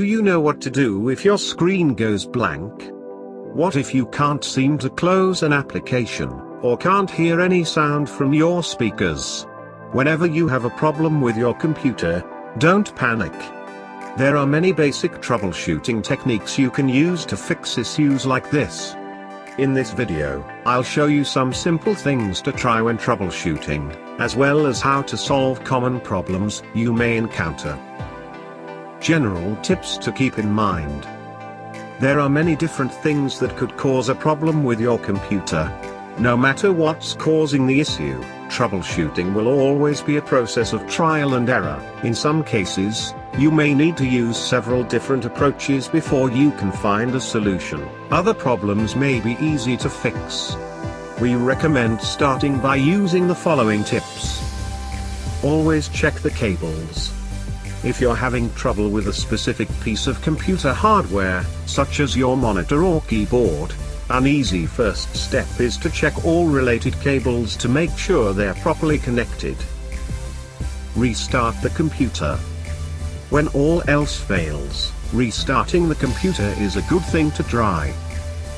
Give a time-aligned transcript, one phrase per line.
[0.00, 2.90] Do you know what to do if your screen goes blank?
[3.52, 6.30] What if you can't seem to close an application,
[6.62, 9.46] or can't hear any sound from your speakers?
[9.92, 12.24] Whenever you have a problem with your computer,
[12.56, 13.34] don't panic.
[14.16, 18.94] There are many basic troubleshooting techniques you can use to fix issues like this.
[19.58, 24.66] In this video, I'll show you some simple things to try when troubleshooting, as well
[24.66, 27.78] as how to solve common problems you may encounter.
[29.00, 31.08] General tips to keep in mind.
[32.00, 35.72] There are many different things that could cause a problem with your computer.
[36.18, 41.48] No matter what's causing the issue, troubleshooting will always be a process of trial and
[41.48, 41.82] error.
[42.02, 47.14] In some cases, you may need to use several different approaches before you can find
[47.14, 47.88] a solution.
[48.10, 50.56] Other problems may be easy to fix.
[51.22, 54.42] We recommend starting by using the following tips.
[55.42, 57.14] Always check the cables.
[57.82, 62.84] If you're having trouble with a specific piece of computer hardware, such as your monitor
[62.84, 63.72] or keyboard,
[64.10, 68.98] an easy first step is to check all related cables to make sure they're properly
[68.98, 69.56] connected.
[70.94, 72.36] Restart the computer.
[73.30, 77.94] When all else fails, restarting the computer is a good thing to try.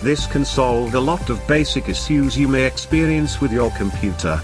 [0.00, 4.40] This can solve a lot of basic issues you may experience with your computer.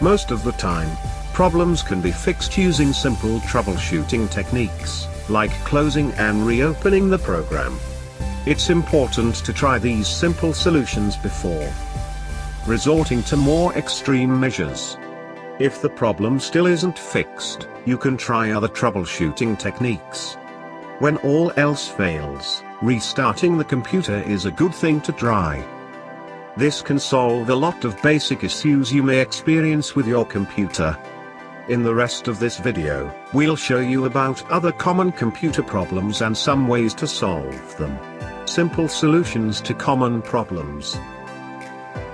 [0.00, 0.96] Most of the time,
[1.38, 7.78] problems can be fixed using simple troubleshooting techniques, like closing and reopening the program.
[8.44, 11.72] It's important to try these simple solutions before
[12.66, 14.98] resorting to more extreme measures.
[15.60, 20.34] If the problem still isn't fixed, you can try other troubleshooting techniques.
[20.98, 25.64] When all else fails, restarting the computer is a good thing to try.
[26.56, 30.98] This can solve a lot of basic issues you may experience with your computer.
[31.68, 36.34] In the rest of this video, we'll show you about other common computer problems and
[36.34, 37.98] some ways to solve them.
[38.46, 40.98] Simple solutions to common problems.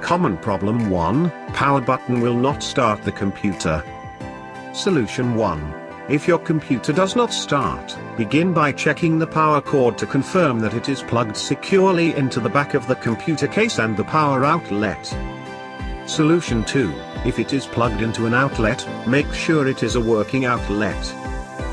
[0.00, 3.82] Common problem 1, power button will not start the computer.
[4.72, 5.74] Solution 1.
[6.08, 10.74] If your computer does not start, begin by checking the power cord to confirm that
[10.74, 15.12] it is plugged securely into the back of the computer case and the power outlet.
[16.06, 17.09] Solution 2.
[17.24, 21.04] If it is plugged into an outlet, make sure it is a working outlet.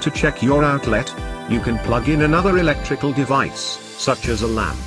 [0.00, 1.12] To check your outlet,
[1.48, 4.78] you can plug in another electrical device, such as a lamp.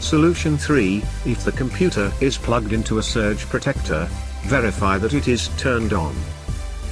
[0.00, 4.06] Solution 3, if the computer is plugged into a surge protector,
[4.42, 6.14] verify that it is turned on.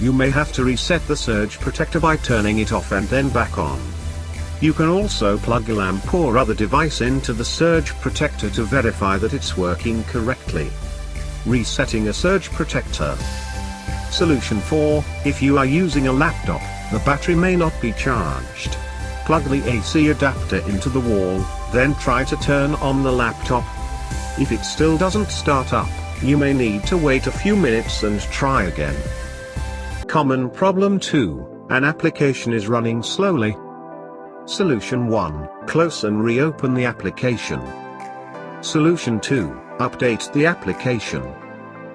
[0.01, 3.59] You may have to reset the surge protector by turning it off and then back
[3.59, 3.81] on.
[4.63, 9.19] You can also plug a lamp or other device into the surge protector to verify
[9.19, 10.71] that it's working correctly.
[11.47, 13.17] Resetting a surge protector.
[14.11, 18.77] Solution 4, if you are using a laptop, the battery may not be charged.
[19.27, 23.65] Plug the AC adapter into the wall, then try to turn on the laptop.
[24.41, 25.89] If it still doesn't start up,
[26.21, 28.97] you may need to wait a few minutes and try again.
[30.09, 33.57] Common problem 2, an application is running slowly.
[34.47, 37.61] Solution 1, close and reopen the application.
[38.61, 41.23] Solution 2, update the application.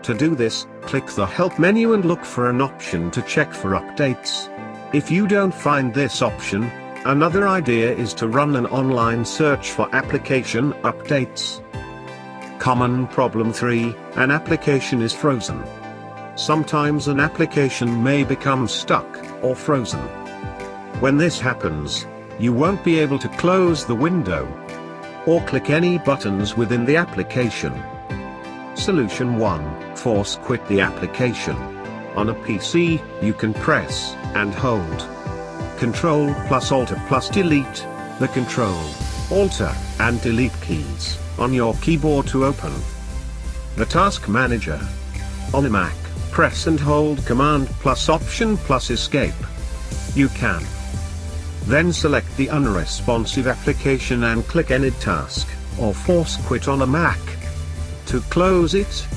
[0.04, 3.72] To do this, click the Help menu and look for an option to check for
[3.72, 4.50] updates.
[4.94, 6.72] If you don't find this option,
[7.06, 11.60] Another idea is to run an online search for application updates.
[12.60, 15.64] Common problem 3, an application is frozen.
[16.36, 19.08] Sometimes an application may become stuck,
[19.42, 20.00] or frozen.
[21.00, 22.06] When this happens,
[22.38, 24.46] you won't be able to close the window,
[25.26, 27.74] or click any buttons within the application.
[28.76, 31.56] Solution 1, force quit the application.
[32.16, 35.08] On a PC, you can press, and hold
[35.78, 37.88] Control plus Alt plus Delete,
[38.20, 38.84] the Control,
[39.32, 39.62] Alt,
[40.00, 42.74] and Delete keys, on your keyboard to open
[43.76, 44.80] the Task Manager.
[45.54, 45.96] On a Mac,
[46.32, 49.34] press and hold Command plus Option plus Escape.
[50.14, 50.64] You can
[51.68, 55.48] then select the unresponsive application and click End Task,
[55.80, 57.20] or Force Quit on a Mac.
[58.08, 59.08] To close it,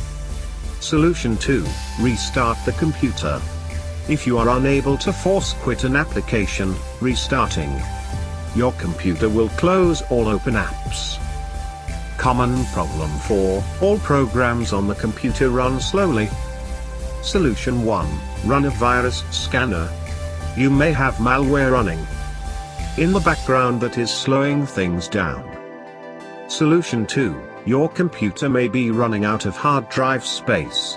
[0.80, 1.64] Solution 2,
[2.00, 3.40] restart the computer.
[4.08, 7.80] If you are unable to force quit an application, restarting
[8.54, 11.18] your computer will close all open apps.
[12.18, 16.28] Common problem 4, all programs on the computer run slowly.
[17.22, 18.06] Solution 1,
[18.44, 19.88] run a virus scanner.
[20.56, 22.06] You may have malware running
[22.96, 25.44] in the background that is slowing things down.
[26.48, 27.36] Solution 2,
[27.66, 30.96] your computer may be running out of hard drive space.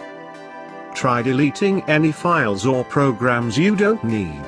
[0.94, 4.46] Try deleting any files or programs you don't need.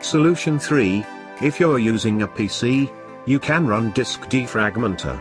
[0.00, 1.04] Solution 3.
[1.40, 2.92] If you're using a PC,
[3.24, 5.20] you can run Disk Defragmenter.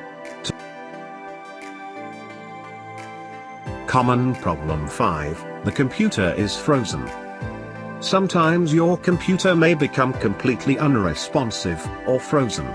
[3.88, 7.10] Common problem 5, the computer is frozen.
[8.02, 12.66] Sometimes your computer may become completely unresponsive, or frozen.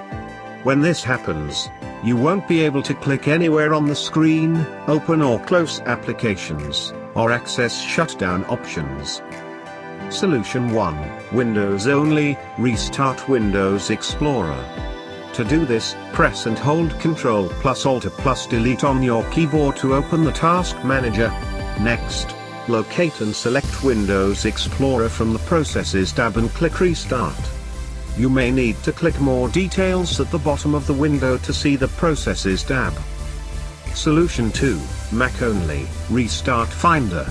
[0.63, 1.69] When this happens,
[2.05, 7.33] you won't be able to click anywhere on the screen, open or close applications, or
[7.33, 9.21] access shutdown options.
[10.11, 14.65] Solution 1, Windows only, restart Windows Explorer.
[15.33, 19.97] To do this, press and hold Ctrl plus Alt plus Delete on your keyboard to
[19.97, 21.31] open the Task Manager.
[21.81, 22.36] Next,
[22.69, 27.37] locate and select Windows Explorer from the Processes tab and click Restart.
[28.17, 31.77] You may need to click more details at the bottom of the window to see
[31.77, 32.95] the Processes tab.
[33.95, 34.81] Solution 2,
[35.13, 37.27] Mac only, Restart Finder.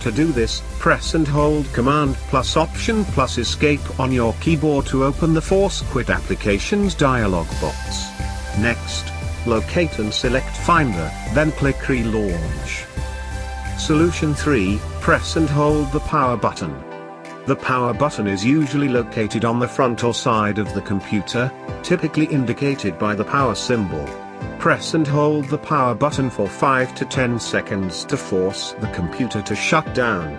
[0.00, 5.04] To do this, press and hold Command plus Option plus Escape on your keyboard to
[5.04, 8.08] open the Force Quit Applications dialog box.
[8.58, 9.12] Next,
[9.46, 13.01] locate and select Finder, then click Relaunch.
[13.82, 16.72] Solution 3, press and hold the power button.
[17.46, 21.50] The power button is usually located on the front or side of the computer,
[21.82, 24.06] typically indicated by the power symbol.
[24.60, 29.42] Press and hold the power button for 5 to 10 seconds to force the computer
[29.42, 30.30] to shut down.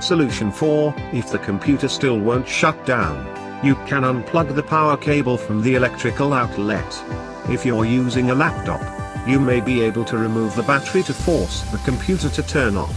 [0.00, 3.26] Solution 4, if the computer still won't shut down,
[3.66, 7.02] you can unplug the power cable from the electrical outlet.
[7.50, 11.62] If you're using a laptop, you may be able to remove the battery to force
[11.70, 12.94] the computer to turn off.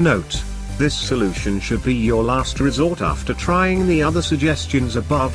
[0.00, 0.42] Note,
[0.78, 5.34] this solution should be your last resort after trying the other suggestions above.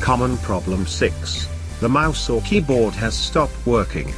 [0.00, 1.48] Common problem 6.
[1.80, 4.12] The mouse or keyboard has stopped working.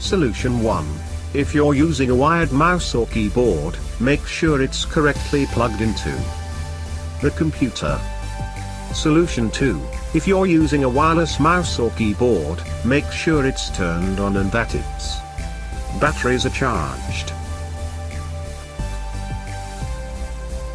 [0.00, 0.86] Solution 1.
[1.34, 6.10] If you're using a wired mouse or keyboard, make sure it's correctly plugged into
[7.20, 8.00] the computer.
[8.94, 9.80] Solution 2.
[10.14, 14.74] If you're using a wireless mouse or keyboard, make sure it's turned on and that
[14.74, 15.18] its
[16.00, 17.32] batteries are charged.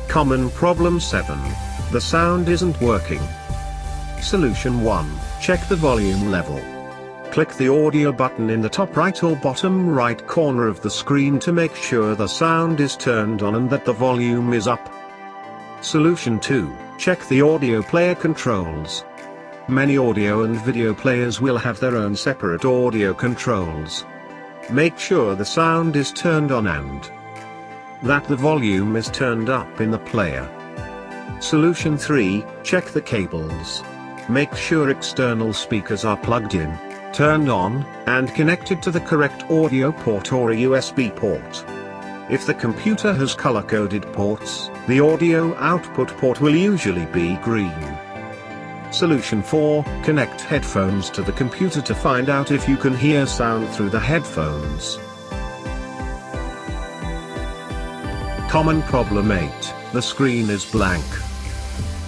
[0.08, 1.36] Common problem 7.
[1.92, 3.22] The sound isn't working.
[4.22, 5.20] Solution 1.
[5.42, 6.62] Check the volume level.
[7.32, 11.40] Click the audio button in the top right or bottom right corner of the screen
[11.40, 14.94] to make sure the sound is turned on and that the volume is up.
[15.82, 16.72] Solution 2.
[17.00, 19.04] Check the audio player controls.
[19.70, 24.06] Many audio and video players will have their own separate audio controls.
[24.70, 27.10] Make sure the sound is turned on and
[28.02, 30.50] that the volume is turned up in the player.
[31.40, 32.44] Solution 3.
[32.64, 33.84] Check the cables.
[34.28, 36.78] Make sure external speakers are plugged in,
[37.14, 41.66] turned on, and connected to the correct audio port or a USB port.
[42.30, 47.98] If the computer has color-coded ports, the audio output port will usually be green.
[48.94, 53.68] Solution 4, connect headphones to the computer to find out if you can hear sound
[53.70, 55.00] through the headphones.
[58.52, 59.50] Common problem 8,
[59.94, 61.04] the screen is blank.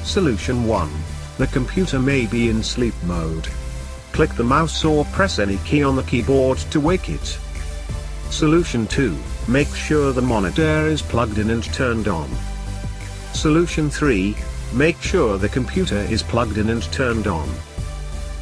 [0.03, 0.91] Solution 1,
[1.39, 3.47] the computer may be in sleep mode.
[4.11, 7.39] Click the mouse or press any key on the keyboard to wake it.
[8.29, 9.17] Solution 2,
[9.47, 12.29] make sure the monitor is plugged in and turned on.
[13.33, 14.35] Solution 3,
[14.75, 17.49] make sure the computer is plugged in and turned on.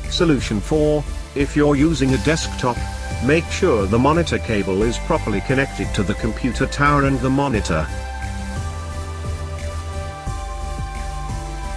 [0.10, 1.04] Solution 4,
[1.36, 2.78] if you're using a desktop,
[3.24, 7.88] make sure the monitor cable is properly connected to the computer tower and the monitor.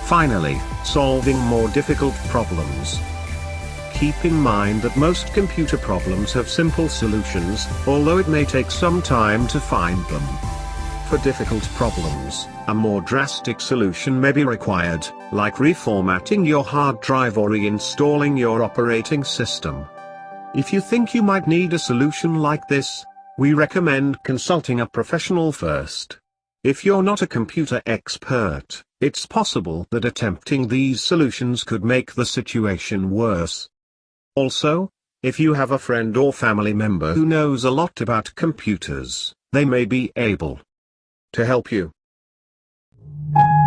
[0.06, 2.98] Finally, solving more difficult problems.
[3.92, 9.02] Keep in mind that most computer problems have simple solutions, although it may take some
[9.02, 10.22] time to find them.
[11.08, 17.38] For difficult problems, a more drastic solution may be required, like reformatting your hard drive
[17.38, 19.86] or reinstalling your operating system.
[20.54, 23.04] If you think you might need a solution like this,
[23.38, 26.18] we recommend consulting a professional first.
[26.64, 32.26] If you're not a computer expert, it's possible that attempting these solutions could make the
[32.26, 33.68] situation worse.
[34.34, 34.90] Also,
[35.22, 39.64] if you have a friend or family member who knows a lot about computers, they
[39.64, 40.60] may be able
[41.32, 41.70] to help
[43.34, 43.65] you.